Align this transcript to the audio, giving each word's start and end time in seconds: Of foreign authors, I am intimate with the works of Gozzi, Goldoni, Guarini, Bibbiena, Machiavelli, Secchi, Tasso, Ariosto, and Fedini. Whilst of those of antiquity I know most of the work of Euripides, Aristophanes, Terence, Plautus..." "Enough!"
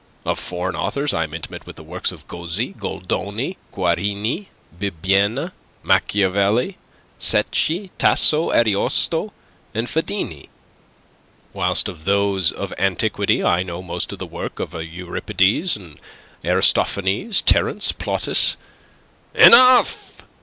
Of 0.25 0.39
foreign 0.39 0.75
authors, 0.75 1.13
I 1.13 1.25
am 1.25 1.35
intimate 1.35 1.67
with 1.67 1.75
the 1.75 1.83
works 1.83 2.11
of 2.11 2.27
Gozzi, 2.27 2.73
Goldoni, 2.75 3.55
Guarini, 3.71 4.47
Bibbiena, 4.75 5.51
Machiavelli, 5.83 6.75
Secchi, 7.19 7.91
Tasso, 7.99 8.49
Ariosto, 8.49 9.31
and 9.75 9.87
Fedini. 9.87 10.47
Whilst 11.53 11.87
of 11.87 12.05
those 12.05 12.51
of 12.51 12.73
antiquity 12.79 13.43
I 13.43 13.61
know 13.61 13.83
most 13.83 14.11
of 14.11 14.17
the 14.17 14.25
work 14.25 14.59
of 14.59 14.73
Euripides, 14.73 15.77
Aristophanes, 16.43 17.43
Terence, 17.43 17.91
Plautus..." 17.91 18.57
"Enough!" 19.35 20.23